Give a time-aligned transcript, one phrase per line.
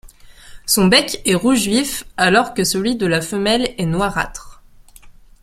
[0.65, 4.63] Son bec est rouge vif alors que celui de la femelle est noirâtre.